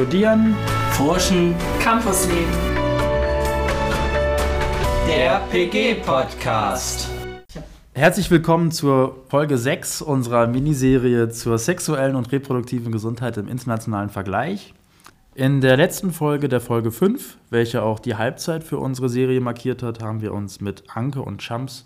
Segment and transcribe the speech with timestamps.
[0.00, 0.56] Studieren,
[0.92, 2.54] Forschen, Campusleben.
[5.06, 7.06] Der PG-Podcast.
[7.92, 14.72] Herzlich willkommen zur Folge 6 unserer Miniserie zur sexuellen und reproduktiven Gesundheit im internationalen Vergleich.
[15.34, 19.82] In der letzten Folge, der Folge 5, welche auch die Halbzeit für unsere Serie markiert
[19.82, 21.84] hat, haben wir uns mit Anke und Chams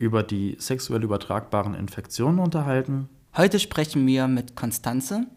[0.00, 3.08] über die sexuell übertragbaren Infektionen unterhalten.
[3.36, 5.28] Heute sprechen wir mit Konstanze.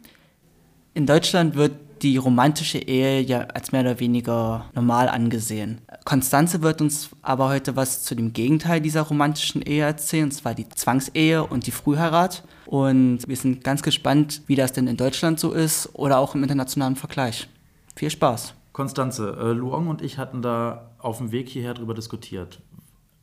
[0.96, 5.82] In Deutschland wird die romantische Ehe ja als mehr oder weniger normal angesehen.
[6.06, 10.54] Konstanze wird uns aber heute was zu dem Gegenteil dieser romantischen Ehe erzählen, und zwar
[10.54, 12.44] die Zwangsehe und die Frühheirat.
[12.66, 16.44] Und wir sind ganz gespannt, wie das denn in Deutschland so ist oder auch im
[16.44, 17.48] internationalen Vergleich.
[17.96, 18.54] Viel Spaß.
[18.74, 22.62] Konstanze, äh, Luong und ich hatten da auf dem Weg hierher darüber diskutiert.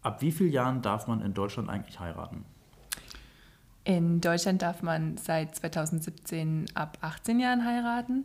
[0.02, 2.44] Ab wie vielen Jahren darf man in Deutschland eigentlich heiraten?
[3.84, 8.24] In Deutschland darf man seit 2017 ab 18 Jahren heiraten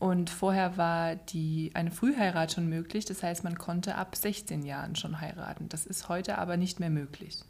[0.00, 3.04] und vorher war die, eine Frühheirat schon möglich.
[3.04, 5.68] Das heißt, man konnte ab 16 Jahren schon heiraten.
[5.68, 7.44] Das ist heute aber nicht mehr möglich.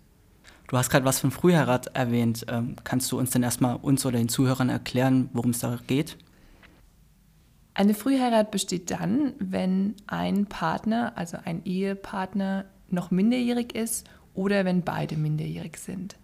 [0.66, 2.44] Du hast gerade was von Frühheirat erwähnt.
[2.48, 6.19] Ähm, kannst du uns denn erstmal uns oder den Zuhörern erklären, worum es da geht?
[7.72, 14.82] Eine Frühheirat besteht dann, wenn ein Partner, also ein Ehepartner, noch minderjährig ist oder wenn
[14.82, 16.16] beide minderjährig sind.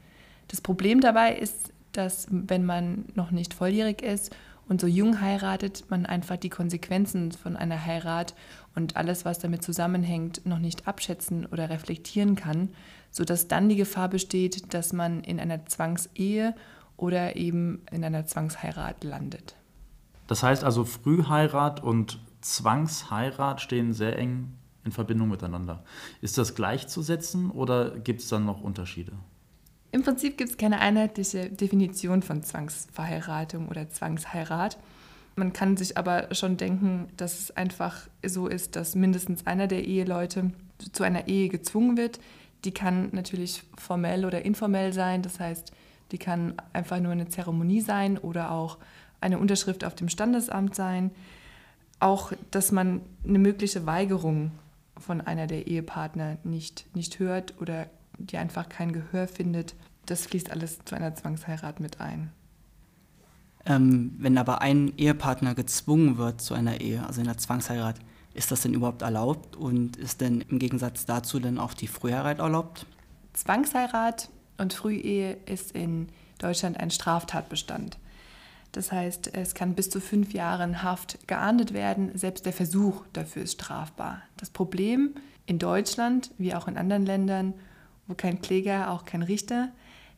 [0.49, 4.35] Das Problem dabei ist, dass wenn man noch nicht volljährig ist
[4.69, 8.35] und so jung heiratet, man einfach die Konsequenzen von einer Heirat
[8.75, 12.71] und alles, was damit zusammenhängt, noch nicht abschätzen oder reflektieren kann,
[13.11, 16.55] sodass dann die Gefahr besteht, dass man in einer Zwangsehe
[16.97, 19.55] oder eben in einer Zwangsheirat landet.
[20.27, 24.53] Das heißt also, Frühheirat und Zwangsheirat stehen sehr eng
[24.85, 25.83] in Verbindung miteinander.
[26.21, 29.13] Ist das gleichzusetzen oder gibt es dann noch Unterschiede?
[29.93, 34.79] Im Prinzip gibt es keine einheitliche Definition von Zwangsverheiratung oder Zwangsheirat.
[35.37, 39.85] Man kann sich aber schon denken, dass es einfach so ist, dass mindestens einer der
[39.85, 40.51] Eheleute
[40.93, 42.21] zu einer Ehe gezwungen wird.
[42.65, 45.73] Die kann natürlich formell oder informell sein, das heißt,
[46.13, 48.79] die kann einfach nur eine Zeremonie sein oder auch
[49.21, 51.11] eine Unterschrift auf dem Standesamt sein.
[52.01, 54.53] Auch, dass man eine mögliche Weigerung
[54.99, 57.89] von einer der Ehepartner nicht, nicht hört oder
[58.19, 59.75] die einfach kein Gehör findet,
[60.07, 62.33] das fließt alles zu einer Zwangsheirat mit ein.
[63.65, 67.97] Ähm, wenn aber ein Ehepartner gezwungen wird zu einer Ehe, also in der Zwangsheirat,
[68.35, 72.39] ist das denn überhaupt erlaubt und ist denn im Gegensatz dazu dann auch die Frühheirat
[72.39, 72.87] erlaubt?
[73.33, 74.29] Zwangsheirat
[74.59, 77.99] und Frühehe ist in Deutschland ein Straftatbestand.
[78.73, 82.11] Das heißt, es kann bis zu fünf Jahren Haft geahndet werden.
[82.17, 84.23] Selbst der Versuch dafür ist strafbar.
[84.37, 85.15] Das Problem
[85.47, 87.55] in Deutschland, wie auch in anderen Ländern,
[88.07, 89.71] wo kein Kläger, auch kein Richter.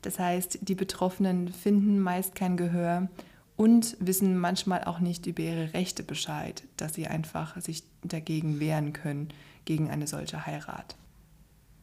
[0.02, 3.08] Das heißt, die Betroffenen finden meist kein Gehör
[3.56, 8.92] und wissen manchmal auch nicht über ihre Rechte Bescheid, dass sie einfach sich dagegen wehren
[8.92, 9.28] können,
[9.64, 10.96] gegen eine solche Heirat.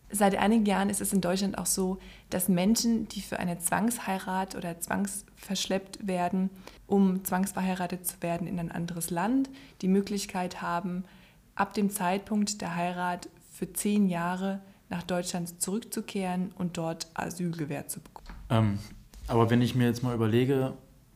[0.09, 1.97] Seit einigen Jahren ist es in Deutschland auch so,
[2.29, 6.49] dass Menschen, die für eine Zwangsheirat oder zwangsverschleppt werden,
[6.87, 9.49] um zwangsverheiratet zu werden in ein anderes Land,
[9.81, 11.03] die Möglichkeit haben,
[11.55, 17.89] ab dem Zeitpunkt der Heirat für zehn Jahre nach Deutschland zurückzukehren und dort Asyl gewährt
[17.89, 18.27] zu bekommen.
[18.49, 18.79] Ähm,
[19.27, 20.73] aber wenn ich mir jetzt mal überlege,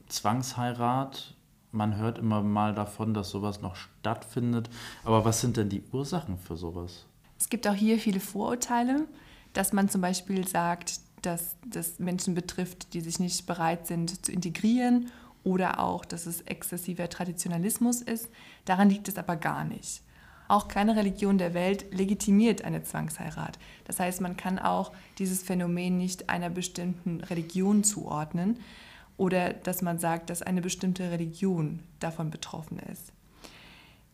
[0.07, 1.35] Zwangsheirat,
[1.72, 4.69] man hört immer mal davon, dass sowas noch stattfindet.
[5.03, 7.06] Aber was sind denn die Ursachen für sowas?
[7.38, 9.06] Es gibt auch hier viele Vorurteile,
[9.53, 14.31] dass man zum Beispiel sagt, dass das Menschen betrifft, die sich nicht bereit sind zu
[14.31, 15.12] integrieren
[15.44, 18.30] oder auch, dass es exzessiver Traditionalismus ist.
[18.66, 20.01] Daran liegt es aber gar nicht.
[20.50, 23.58] Auch keine Religion der Welt legitimiert eine Zwangsheirat.
[23.86, 28.60] Das heißt, man kann auch dieses Phänomen nicht einer bestimmten Religion zuordnen
[29.16, 33.14] oder dass man sagt, dass eine bestimmte Religion davon betroffen ist.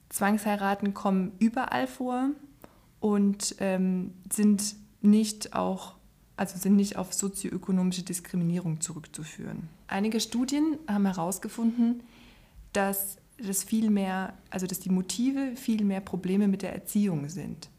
[0.10, 2.30] Zwangsheiraten kommen überall vor
[3.00, 5.96] und ähm, sind nicht auch
[6.38, 9.70] also sind nicht auf sozioökonomische Diskriminierung zurückzuführen.
[9.88, 12.04] Einige Studien haben herausgefunden,
[12.74, 17.70] dass dass viel mehr, also dass die Motive viel mehr Probleme mit der Erziehung sind.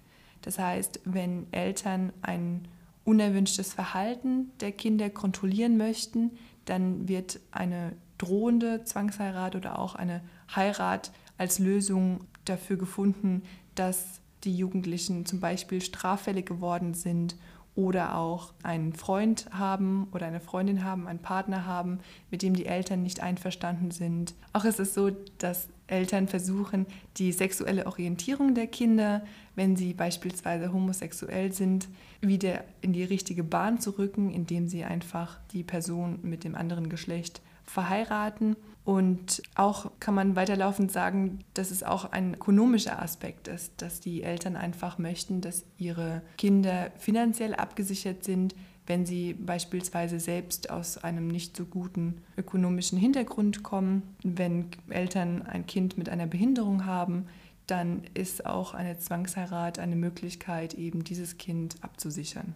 [0.43, 2.69] Das heißt, wenn Eltern ein
[3.05, 6.33] unerwünschtes Verhalten der Kinder kontrollieren möchten,
[6.65, 10.23] dann wird eine drohende Zwangsheirat oder auch eine
[10.55, 13.43] Heirat als Lösung dafür gefunden,
[13.75, 17.37] dass die Jugendlichen zum Beispiel straffällig geworden sind
[17.77, 22.01] oder auch einen Freund haben oder eine Freundin haben, einen Partner haben,
[22.31, 24.35] mit dem die Eltern nicht einverstanden sind.
[24.55, 26.87] Auch ist es so, dass Eltern versuchen,
[27.19, 29.23] die sexuelle Orientierung der Kinder,
[29.55, 31.87] wenn sie beispielsweise homosexuell sind,
[32.21, 36.89] wieder in die richtige Bahn zu rücken, indem sie einfach die Person mit dem anderen
[36.89, 38.57] Geschlecht verheiraten.
[38.85, 44.23] Und auch kann man weiterlaufend sagen, dass es auch ein ökonomischer Aspekt ist, dass die
[44.23, 48.55] Eltern einfach möchten, dass ihre Kinder finanziell abgesichert sind,
[48.87, 54.03] wenn sie beispielsweise selbst aus einem nicht so guten ökonomischen Hintergrund kommen.
[54.23, 57.27] Wenn Eltern ein Kind mit einer Behinderung haben,
[57.67, 62.55] dann ist auch eine Zwangsheirat eine Möglichkeit, eben dieses Kind abzusichern.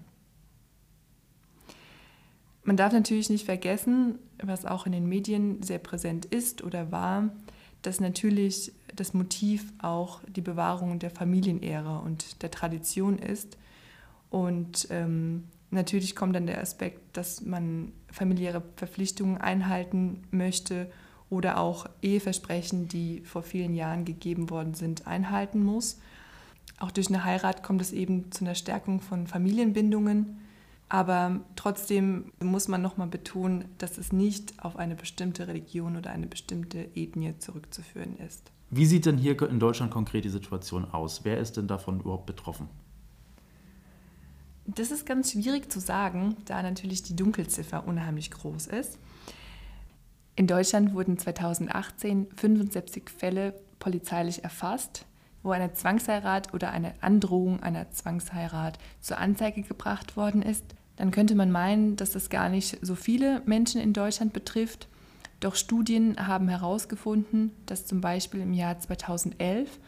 [2.62, 7.30] Man darf natürlich nicht vergessen, was auch in den Medien sehr präsent ist oder war,
[7.82, 13.56] dass natürlich das Motiv auch die Bewahrung der Familienehre und der Tradition ist.
[14.28, 20.90] Und ähm, natürlich kommt dann der Aspekt, dass man familiäre Verpflichtungen einhalten möchte
[21.30, 25.98] oder auch Eheversprechen, die vor vielen Jahren gegeben worden sind, einhalten muss.
[26.78, 30.38] Auch durch eine Heirat kommt es eben zu einer Stärkung von Familienbindungen.
[30.92, 36.26] Aber trotzdem muss man nochmal betonen, dass es nicht auf eine bestimmte Religion oder eine
[36.26, 38.50] bestimmte Ethnie zurückzuführen ist.
[38.70, 41.20] Wie sieht denn hier in Deutschland konkret die Situation aus?
[41.22, 42.68] Wer ist denn davon überhaupt betroffen?
[44.66, 48.98] Das ist ganz schwierig zu sagen, da natürlich die Dunkelziffer unheimlich groß ist.
[50.34, 55.06] In Deutschland wurden 2018 75 Fälle polizeilich erfasst,
[55.44, 61.34] wo eine Zwangsheirat oder eine Androhung einer Zwangsheirat zur Anzeige gebracht worden ist dann könnte
[61.34, 64.86] man meinen, dass das gar nicht so viele Menschen in Deutschland betrifft.
[65.40, 69.78] Doch Studien haben herausgefunden, dass zum Beispiel im Jahr 2011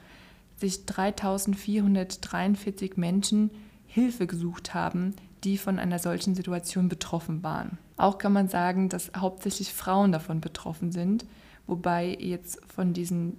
[0.56, 3.50] sich 3443 Menschen
[3.87, 5.14] Hilfe gesucht haben,
[5.44, 7.76] die von einer solchen Situation betroffen waren.
[7.99, 11.26] Auch kann man sagen, dass hauptsächlich Frauen davon betroffen sind,
[11.67, 13.37] wobei jetzt von diesen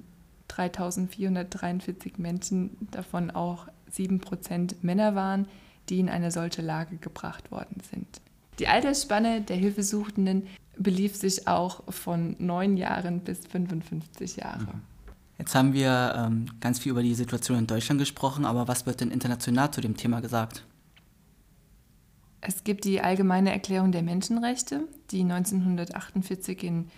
[0.50, 5.48] 3443 Menschen davon auch 7% Männer waren,
[5.90, 8.22] die in eine solche Lage gebracht worden sind.
[8.60, 10.48] Die Altersspanne der Hilfesuchenden
[10.78, 14.68] belief sich auch von neun Jahren bis 55 Jahre.
[15.38, 19.02] Jetzt haben wir ähm, ganz viel über die Situation in Deutschland gesprochen, aber was wird
[19.02, 20.64] denn international zu dem Thema gesagt?
[22.42, 26.90] Es gibt die Allgemeine Erklärung der Menschenrechte, die 1948 in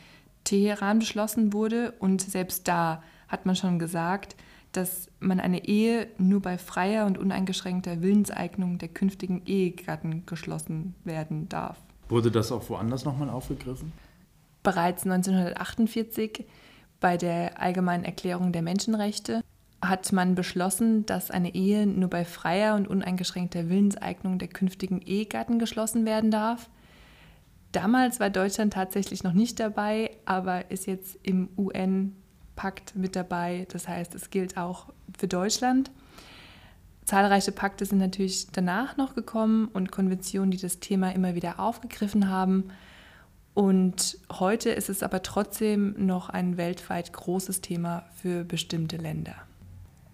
[0.44, 1.94] Teheran beschlossen wurde.
[2.00, 4.36] Und selbst da hat man schon gesagt,
[4.76, 11.48] dass man eine Ehe nur bei freier und uneingeschränkter Willenseignung der künftigen Ehegatten geschlossen werden
[11.50, 11.78] darf.
[12.10, 13.92] Wurde das auch woanders nochmal aufgegriffen?
[14.64, 16.46] Bereits 1948
[17.00, 19.42] bei der Allgemeinen Erklärung der Menschenrechte
[19.82, 25.60] hat man beschlossen, dass eine Ehe nur bei freier und uneingeschränkter Willenseignung der künftigen Ehegatten
[25.60, 26.70] geschlossen werden darf.
[27.72, 32.16] Damals war Deutschland tatsächlich noch nicht dabei, aber ist jetzt im UN
[32.56, 33.68] Pakt mit dabei.
[33.72, 34.88] Das heißt, es gilt auch
[35.18, 35.92] für Deutschland.
[37.06, 42.30] Zahlreiche Pakte sind natürlich danach noch gekommen und Konventionen, die das Thema immer wieder aufgegriffen
[42.30, 42.72] haben.
[43.54, 49.36] Und heute ist es aber trotzdem noch ein weltweit großes Thema für bestimmte Länder.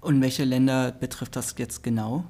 [0.01, 2.25] Und welche Länder betrifft das jetzt genau?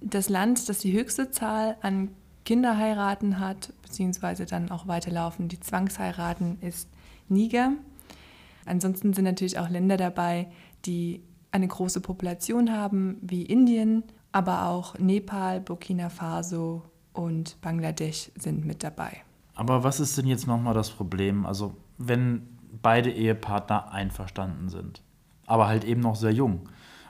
[0.00, 2.08] Das Land, das die höchste Zahl an
[2.44, 6.88] Kinderheiraten hat, beziehungsweise dann auch weiterlaufen die Zwangsheiraten, ist
[7.28, 7.72] Niger.
[8.66, 10.50] Ansonsten sind natürlich auch Länder dabei,
[10.84, 11.22] die
[11.52, 18.82] eine große Population haben, wie Indien, aber auch Nepal, Burkina Faso und Bangladesch sind mit
[18.82, 19.22] dabei.
[19.54, 21.44] Aber was ist denn jetzt nochmal das Problem?
[21.44, 22.46] Also, wenn
[22.82, 25.02] beide Ehepartner einverstanden sind,
[25.46, 26.68] aber halt eben noch sehr jung,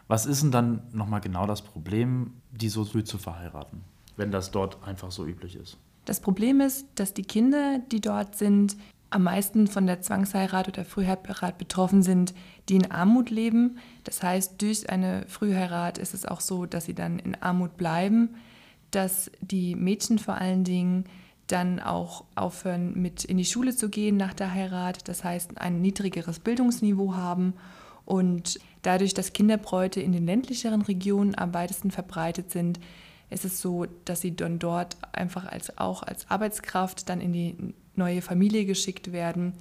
[0.09, 3.83] was ist denn dann nochmal genau das Problem, die so früh zu verheiraten,
[4.17, 5.79] wenn das dort einfach so üblich ist?
[6.07, 8.77] Das Problem ist, dass die Kinder, die dort sind,
[9.11, 12.33] am meisten von der Zwangsheirat oder Frühheirat betroffen sind,
[12.69, 13.79] die in Armut leben.
[14.05, 18.37] Das heißt, durch eine Frühheirat ist es auch so, dass sie dann in Armut bleiben,
[18.93, 21.05] dass die Mädchen vor allen Dingen
[21.49, 25.81] dann auch aufhören, mit in die Schule zu gehen nach der Heirat, das heißt ein
[25.81, 27.55] niedrigeres Bildungsniveau haben
[28.05, 32.79] und dadurch, dass Kinderbräute in den ländlicheren Regionen am weitesten verbreitet sind,
[33.31, 37.57] ist es so, dass sie dann dort einfach als, auch als Arbeitskraft dann in die
[38.01, 39.53] neue Familie geschickt werden,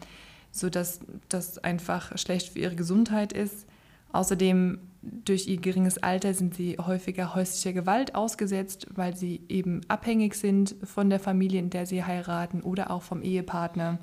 [0.51, 3.67] sodass das einfach schlecht für ihre Gesundheit ist.
[4.11, 10.35] Außerdem durch ihr geringes Alter sind sie häufiger häuslicher Gewalt ausgesetzt, weil sie eben abhängig
[10.35, 13.99] sind von der Familie, in der sie heiraten oder auch vom Ehepartner.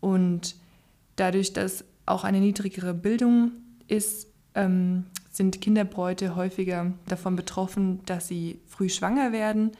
[0.00, 0.56] Und
[1.16, 3.52] dadurch, dass auch eine niedrigere Bildung
[3.88, 9.72] ist, ähm, sind Kinderbräute häufiger davon betroffen, dass sie früh schwanger werden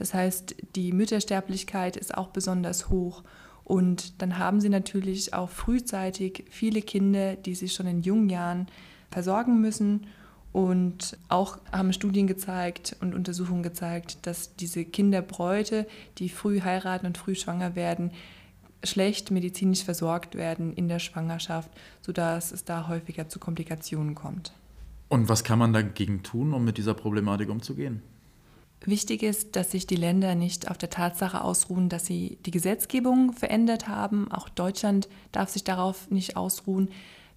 [0.00, 3.22] das heißt, die Müttersterblichkeit ist auch besonders hoch.
[3.64, 8.66] Und dann haben sie natürlich auch frühzeitig viele Kinder, die sie schon in jungen Jahren
[9.10, 10.06] versorgen müssen.
[10.52, 17.18] Und auch haben Studien gezeigt und Untersuchungen gezeigt, dass diese Kinderbräute, die früh heiraten und
[17.18, 18.12] früh schwanger werden,
[18.82, 24.54] schlecht medizinisch versorgt werden in der Schwangerschaft, sodass es da häufiger zu Komplikationen kommt.
[25.10, 28.00] Und was kann man dagegen tun, um mit dieser Problematik umzugehen?
[28.84, 33.32] Wichtig ist, dass sich die Länder nicht auf der Tatsache ausruhen, dass sie die Gesetzgebung
[33.34, 34.32] verändert haben.
[34.32, 36.88] Auch Deutschland darf sich darauf nicht ausruhen.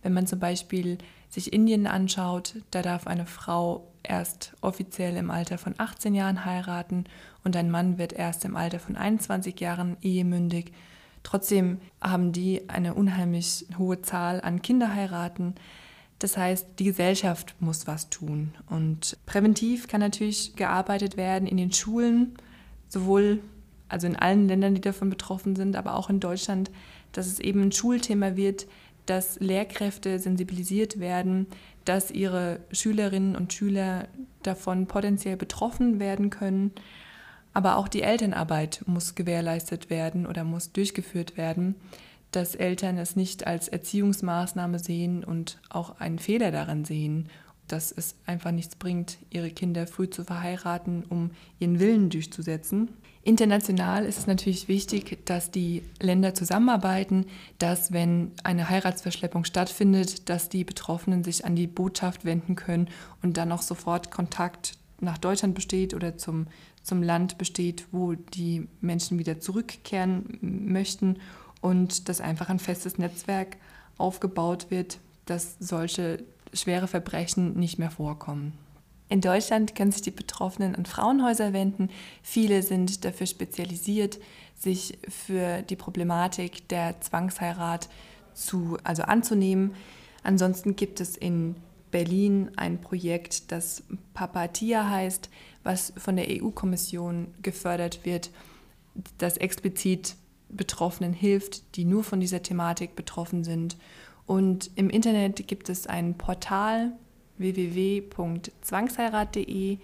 [0.02, 0.98] Wenn man zum Beispiel
[1.30, 7.06] sich Indien anschaut, da darf eine Frau erst offiziell im Alter von 18 Jahren heiraten
[7.44, 10.72] und ein Mann wird erst im Alter von 21 Jahren ehemündig.
[11.24, 15.56] Trotzdem haben die eine unheimlich hohe Zahl an Kinderheiraten.
[16.24, 18.54] Das heißt, die Gesellschaft muss was tun.
[18.70, 22.36] Und präventiv kann natürlich gearbeitet werden in den Schulen,
[22.88, 23.42] sowohl
[23.90, 26.72] also in allen Ländern, die davon betroffen sind, aber auch in Deutschland,
[27.12, 28.68] dass es eben ein Schulthema wird,
[29.06, 31.46] dass Lehrkräfte sensibilisiert werden,
[31.84, 34.08] dass ihre Schülerinnen und Schüler
[34.44, 36.72] davon potenziell betroffen werden können.
[37.54, 41.76] Aber auch die Elternarbeit muss gewährleistet werden oder muss durchgeführt werden
[42.36, 47.30] dass Eltern es nicht als Erziehungsmaßnahme sehen und auch einen Fehler daran sehen,
[47.68, 52.90] dass es einfach nichts bringt, ihre Kinder früh zu verheiraten, um ihren Willen durchzusetzen.
[53.24, 57.26] International ist es natürlich wichtig, dass die Länder zusammenarbeiten,
[57.58, 62.90] dass wenn eine Heiratsverschleppung stattfindet, dass die Betroffenen sich an die Botschaft wenden können
[63.22, 66.48] und dann auch sofort Kontakt nach Deutschland besteht oder zum,
[66.82, 71.18] zum Land besteht, wo die Menschen wieder zurückkehren möchten
[71.64, 73.56] und dass einfach ein festes Netzwerk
[73.98, 78.52] aufgebaut wird, dass solche schwere Verbrechen nicht mehr vorkommen.
[79.08, 81.90] In Deutschland können sich die Betroffenen an Frauenhäuser wenden.
[82.22, 84.20] Viele sind dafür spezialisiert,
[84.58, 87.88] sich für die Problematik der Zwangsheirat
[88.34, 89.74] zu, also anzunehmen.
[90.22, 91.56] Ansonsten gibt es in
[91.92, 95.30] Berlin ein Projekt, das Papatia heißt,
[95.64, 98.32] was von der EU-Kommission gefördert wird,
[99.18, 100.16] das explizit
[100.54, 103.78] Betroffenen hilft, die nur von dieser Thematik betroffen sind.
[104.26, 106.94] Und im Internet gibt es ein Portal
[107.38, 109.78] www.zwangsheirat.de,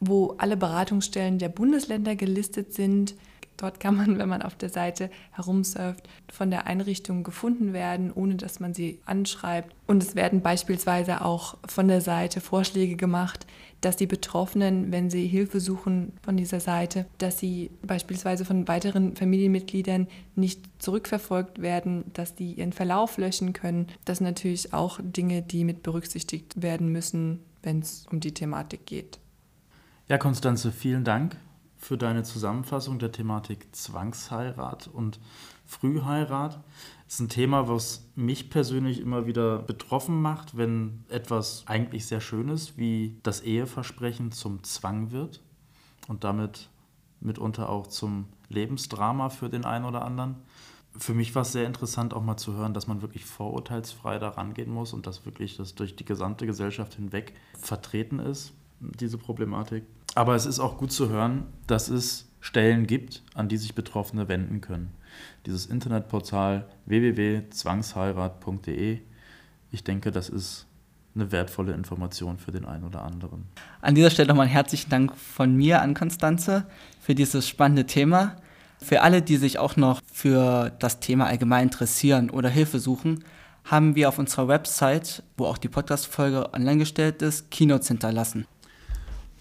[0.00, 3.14] wo alle Beratungsstellen der Bundesländer gelistet sind.
[3.56, 8.36] Dort kann man, wenn man auf der Seite herumsurft, von der Einrichtung gefunden werden, ohne
[8.36, 9.74] dass man sie anschreibt.
[9.86, 13.46] Und es werden beispielsweise auch von der Seite Vorschläge gemacht,
[13.80, 19.16] dass die Betroffenen, wenn sie Hilfe suchen von dieser Seite, dass sie beispielsweise von weiteren
[19.16, 20.06] Familienmitgliedern
[20.36, 23.88] nicht zurückverfolgt werden, dass die ihren Verlauf löschen können.
[24.04, 28.86] Das sind natürlich auch Dinge, die mit berücksichtigt werden müssen, wenn es um die Thematik
[28.86, 29.18] geht.
[30.08, 31.36] Ja, Konstanze, vielen Dank
[31.82, 35.18] für deine Zusammenfassung der Thematik Zwangsheirat und
[35.66, 36.60] Frühheirat.
[37.04, 42.20] Das ist ein Thema, was mich persönlich immer wieder betroffen macht, wenn etwas eigentlich sehr
[42.20, 45.42] Schönes wie das Eheversprechen zum Zwang wird
[46.06, 46.70] und damit
[47.20, 50.36] mitunter auch zum Lebensdrama für den einen oder anderen.
[50.96, 54.28] Für mich war es sehr interessant, auch mal zu hören, dass man wirklich vorurteilsfrei da
[54.28, 59.84] rangehen muss und dass wirklich das durch die gesamte Gesellschaft hinweg vertreten ist, diese Problematik.
[60.14, 64.28] Aber es ist auch gut zu hören, dass es Stellen gibt, an die sich Betroffene
[64.28, 64.92] wenden können.
[65.46, 68.98] Dieses Internetportal www.zwangsheirat.de.
[69.70, 70.66] Ich denke, das ist
[71.14, 73.44] eine wertvolle Information für den einen oder anderen.
[73.80, 76.66] An dieser Stelle nochmal herzlichen Dank von mir an Konstanze
[77.00, 78.36] für dieses spannende Thema.
[78.82, 83.24] Für alle, die sich auch noch für das Thema allgemein interessieren oder Hilfe suchen,
[83.64, 88.46] haben wir auf unserer Website, wo auch die Podcast-Folge online gestellt ist, Keynotes hinterlassen.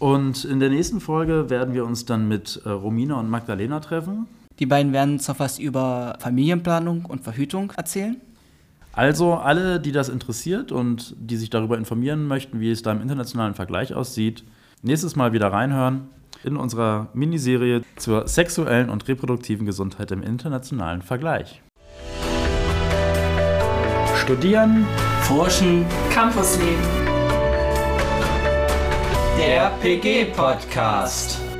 [0.01, 4.25] Und in der nächsten Folge werden wir uns dann mit äh, Romina und Magdalena treffen.
[4.57, 8.19] Die beiden werden uns noch was über Familienplanung und Verhütung erzählen.
[8.93, 12.99] Also alle, die das interessiert und die sich darüber informieren möchten, wie es da im
[12.99, 14.43] internationalen Vergleich aussieht,
[14.81, 16.09] nächstes Mal wieder reinhören
[16.43, 21.61] in unserer Miniserie zur sexuellen und reproduktiven Gesundheit im internationalen Vergleich.
[24.15, 24.87] Studieren,
[25.21, 27.00] forschen, Campusleben
[29.41, 31.50] der PG Podcast.